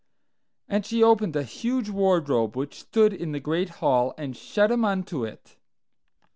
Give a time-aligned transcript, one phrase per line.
[0.67, 4.83] And she opened a huge wardrobe which stood in the great hall, and shut him
[4.83, 5.57] unto it.